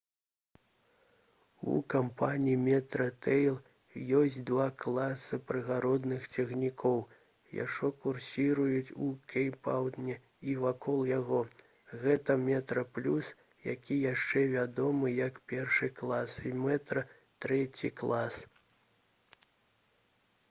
[1.71, 3.57] у кампаніі «метрарэйл»
[4.19, 6.97] ёсць два класы прыгарадных цягнікоў
[7.73, 10.15] што курсіруюць у кейптаўне
[10.53, 11.41] і вакол яго.
[12.05, 13.29] гэта «метраплюс»
[13.69, 17.05] які яшчэ вядомы як першы клас і «метра»
[17.47, 18.41] трэці клас